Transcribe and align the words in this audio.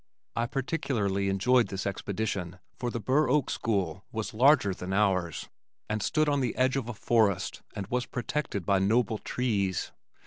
I 0.35 0.47
particularly 0.47 1.29
enjoyed 1.29 1.67
this 1.67 1.85
expedition 1.85 2.57
for 2.75 2.89
the 2.89 2.99
Burr 2.99 3.29
Oak 3.29 3.51
School 3.51 4.03
was 4.11 4.33
larger 4.33 4.73
than 4.73 4.93
ours 4.93 5.47
and 5.87 6.01
stood 6.01 6.27
on 6.27 6.39
the 6.41 6.55
edge 6.55 6.75
of 6.75 6.89
a 6.89 6.93
forest 6.95 7.61
and 7.75 7.85
was 7.85 8.07
protected 8.07 8.65
by 8.65 8.79
noble 8.79 9.19
trees. 9.19 9.91